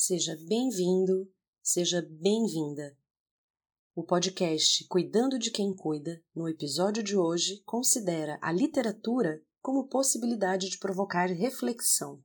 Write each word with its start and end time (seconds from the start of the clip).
Seja 0.00 0.38
bem-vindo, 0.46 1.28
seja 1.60 2.00
bem-vinda. 2.08 2.96
O 3.96 4.04
podcast 4.04 4.86
Cuidando 4.86 5.36
de 5.40 5.50
Quem 5.50 5.74
Cuida, 5.74 6.22
no 6.32 6.48
episódio 6.48 7.02
de 7.02 7.16
hoje, 7.16 7.60
considera 7.66 8.38
a 8.40 8.52
literatura 8.52 9.42
como 9.60 9.88
possibilidade 9.88 10.70
de 10.70 10.78
provocar 10.78 11.26
reflexão. 11.26 12.22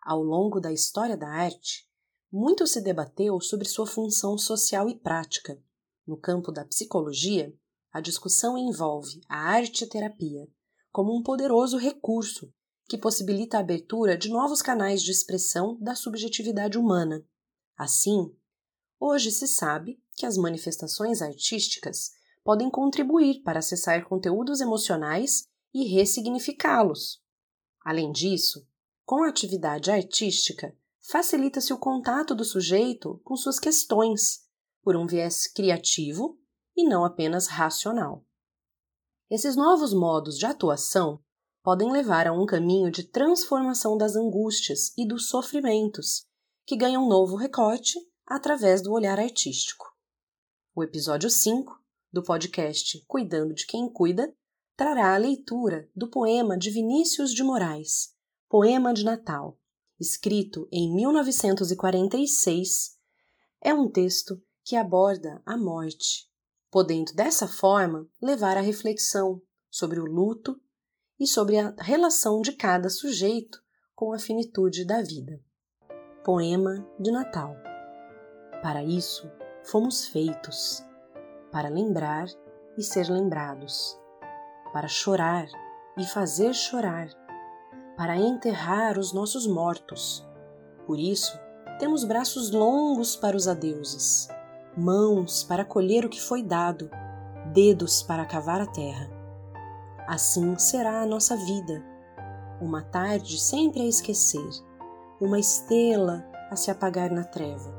Ao 0.00 0.22
longo 0.22 0.58
da 0.58 0.72
história 0.72 1.18
da 1.18 1.28
arte, 1.28 1.86
muito 2.32 2.66
se 2.66 2.80
debateu 2.80 3.38
sobre 3.42 3.68
sua 3.68 3.86
função 3.86 4.38
social 4.38 4.88
e 4.88 4.98
prática. 4.98 5.62
No 6.06 6.16
campo 6.16 6.50
da 6.50 6.64
psicologia, 6.64 7.54
a 7.92 8.00
discussão 8.00 8.56
envolve 8.56 9.20
a 9.28 9.36
arte-terapia 9.36 10.48
como 10.90 11.14
um 11.14 11.22
poderoso 11.22 11.76
recurso 11.76 12.50
que 12.88 12.98
possibilita 12.98 13.56
a 13.56 13.60
abertura 13.60 14.16
de 14.16 14.28
novos 14.28 14.62
canais 14.62 15.02
de 15.02 15.10
expressão 15.10 15.76
da 15.80 15.94
subjetividade 15.94 16.78
humana. 16.78 17.24
Assim, 17.76 18.34
hoje 18.98 19.30
se 19.30 19.46
sabe 19.46 20.00
que 20.14 20.24
as 20.24 20.36
manifestações 20.36 21.20
artísticas 21.20 22.12
podem 22.44 22.70
contribuir 22.70 23.42
para 23.42 23.58
acessar 23.58 24.06
conteúdos 24.08 24.60
emocionais 24.60 25.48
e 25.74 25.84
ressignificá-los. 25.84 27.20
Além 27.84 28.12
disso, 28.12 28.66
com 29.04 29.24
a 29.24 29.28
atividade 29.28 29.90
artística, 29.90 30.74
facilita-se 31.00 31.72
o 31.72 31.78
contato 31.78 32.34
do 32.34 32.44
sujeito 32.44 33.20
com 33.24 33.36
suas 33.36 33.58
questões, 33.58 34.44
por 34.82 34.96
um 34.96 35.06
viés 35.06 35.48
criativo 35.48 36.38
e 36.76 36.88
não 36.88 37.04
apenas 37.04 37.48
racional. 37.48 38.24
Esses 39.28 39.56
novos 39.56 39.92
modos 39.92 40.38
de 40.38 40.46
atuação 40.46 41.20
podem 41.66 41.90
levar 41.90 42.28
a 42.28 42.32
um 42.32 42.46
caminho 42.46 42.92
de 42.92 43.02
transformação 43.02 43.98
das 43.98 44.14
angústias 44.14 44.96
e 44.96 45.04
dos 45.04 45.28
sofrimentos, 45.28 46.24
que 46.64 46.76
ganham 46.76 47.04
um 47.04 47.08
novo 47.08 47.34
recorte 47.34 47.98
através 48.24 48.80
do 48.80 48.92
olhar 48.92 49.18
artístico. 49.18 49.84
O 50.76 50.84
episódio 50.84 51.28
5 51.28 51.76
do 52.12 52.22
podcast 52.22 53.04
Cuidando 53.08 53.52
de 53.52 53.66
Quem 53.66 53.92
Cuida 53.92 54.32
trará 54.76 55.12
a 55.12 55.16
leitura 55.16 55.90
do 55.92 56.08
poema 56.08 56.56
de 56.56 56.70
Vinícius 56.70 57.32
de 57.32 57.42
Moraes, 57.42 58.14
Poema 58.48 58.94
de 58.94 59.04
Natal, 59.04 59.58
escrito 59.98 60.68
em 60.70 60.94
1946. 60.94 62.96
É 63.60 63.74
um 63.74 63.90
texto 63.90 64.40
que 64.62 64.76
aborda 64.76 65.42
a 65.44 65.56
morte, 65.56 66.30
podendo 66.70 67.12
dessa 67.12 67.48
forma 67.48 68.08
levar 68.22 68.56
à 68.56 68.60
reflexão 68.60 69.42
sobre 69.68 69.98
o 69.98 70.04
luto 70.04 70.60
e 71.18 71.26
sobre 71.26 71.58
a 71.58 71.74
relação 71.78 72.40
de 72.40 72.52
cada 72.52 72.88
sujeito 72.88 73.58
com 73.94 74.12
a 74.12 74.18
finitude 74.18 74.84
da 74.84 75.00
vida. 75.02 75.40
Poema 76.22 76.86
de 77.00 77.10
Natal. 77.10 77.56
Para 78.62 78.82
isso 78.82 79.30
fomos 79.64 80.06
feitos, 80.06 80.84
para 81.50 81.68
lembrar 81.68 82.26
e 82.76 82.82
ser 82.82 83.08
lembrados, 83.08 83.98
para 84.72 84.88
chorar 84.88 85.46
e 85.96 86.04
fazer 86.04 86.52
chorar, 86.52 87.08
para 87.96 88.16
enterrar 88.16 88.98
os 88.98 89.12
nossos 89.12 89.46
mortos. 89.46 90.26
Por 90.86 90.98
isso, 90.98 91.38
temos 91.78 92.04
braços 92.04 92.50
longos 92.50 93.16
para 93.16 93.36
os 93.36 93.48
adeuses, 93.48 94.28
mãos 94.76 95.42
para 95.42 95.64
colher 95.64 96.04
o 96.04 96.10
que 96.10 96.20
foi 96.20 96.42
dado, 96.42 96.90
dedos 97.52 98.02
para 98.02 98.26
cavar 98.26 98.60
a 98.60 98.66
terra. 98.66 99.15
Assim 100.06 100.56
será 100.56 101.02
a 101.02 101.06
nossa 101.06 101.36
vida. 101.36 101.84
Uma 102.60 102.80
tarde 102.80 103.40
sempre 103.40 103.80
a 103.80 103.86
esquecer, 103.86 104.48
uma 105.20 105.36
estrela 105.36 106.24
a 106.48 106.54
se 106.54 106.70
apagar 106.70 107.10
na 107.10 107.24
treva, 107.24 107.74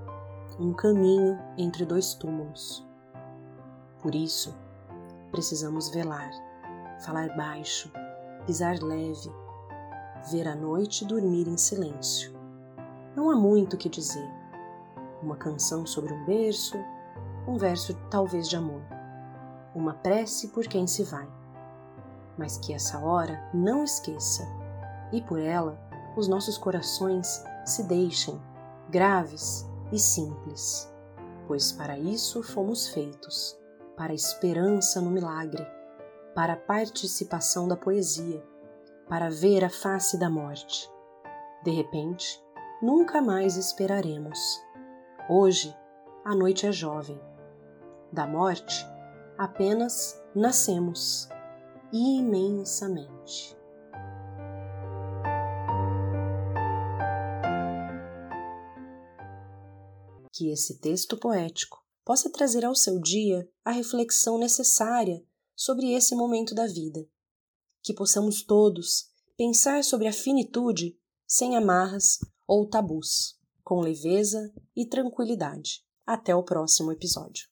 um 0.60 0.74
caminho 0.74 1.40
entre 1.58 1.86
dois 1.86 2.14
túmulos. 2.16 2.86
Por 4.02 4.14
isso, 4.14 4.54
precisamos 5.32 5.88
velar, 5.88 6.30
falar 7.00 7.34
baixo, 7.38 7.90
pisar 8.46 8.78
leve, 8.84 9.32
ver 10.30 10.50
a 10.50 10.56
noite 10.56 11.06
dormir 11.06 11.48
em 11.48 11.58
silêncio. 11.58 12.38
Não 13.16 13.32
há 13.32 13.38
muito 13.38 13.76
o 13.76 13.78
que 13.78 13.88
dizer. 13.88 14.30
Uma 15.24 15.38
canção 15.38 15.86
sobre 15.86 16.14
um 16.14 16.26
berço, 16.26 16.78
um 17.48 17.56
verso 17.56 17.94
talvez 18.12 18.50
de 18.50 18.58
amor, 18.58 18.82
uma 19.74 19.94
prece 19.94 20.50
por 20.50 20.68
quem 20.68 20.86
se 20.86 21.04
vai 21.04 21.38
mas 22.38 22.58
que 22.58 22.74
essa 22.74 23.00
hora 23.00 23.50
não 23.54 23.84
esqueça, 23.84 24.48
e 25.12 25.22
por 25.22 25.40
ela 25.40 25.80
os 26.16 26.28
nossos 26.28 26.58
corações 26.58 27.44
se 27.66 27.84
deixem 27.84 28.40
graves 28.90 29.68
e 29.92 30.00
simples, 30.00 30.92
pois 31.48 31.72
para 31.72 31.98
isso 31.98 32.42
fomos 32.44 32.90
feitos 32.90 33.58
para 33.96 34.12
a 34.12 34.16
esperança 34.16 35.02
no 35.02 35.10
milagre, 35.10 35.66
para 36.36 36.54
a 36.54 36.58
participação 36.58 37.68
da 37.68 37.76
poesia, 37.76 38.44
para 39.10 39.30
ver 39.30 39.64
a 39.64 39.70
face 39.70 40.20
da 40.20 40.30
morte. 40.30 40.90
De 41.64 41.72
repente, 41.72 42.42
nunca 42.82 43.22
mais 43.22 43.58
esperaremos. 43.58 44.40
Hoje, 45.28 45.76
a 46.24 46.36
noite 46.36 46.68
é 46.68 46.72
jovem. 46.72 47.20
Da 48.12 48.28
morte, 48.28 48.86
apenas 49.38 50.22
nascemos 50.36 51.28
imensamente. 51.92 53.56
Que 60.32 60.52
esse 60.52 60.80
texto 60.80 61.18
poético 61.18 61.84
possa 62.06 62.32
trazer 62.32 62.64
ao 62.64 62.76
seu 62.76 63.00
dia 63.00 63.50
a 63.66 63.72
reflexão 63.72 64.38
necessária 64.38 65.24
sobre 65.56 65.92
esse 65.94 66.16
momento 66.16 66.54
da 66.54 66.68
vida. 66.68 67.08
Que 67.82 67.94
possamos 67.94 68.44
todos 68.44 69.10
pensar 69.36 69.84
sobre 69.84 70.08
a 70.08 70.14
finitude 70.14 70.98
sem 71.26 71.58
amarras 71.58 72.20
ou 72.48 72.68
tabus, 72.68 73.38
com 73.64 73.82
leveza 73.82 74.54
e 74.76 74.86
tranquilidade. 74.86 75.86
Até 76.06 76.34
o 76.34 76.44
próximo 76.44 76.92
episódio. 76.92 77.50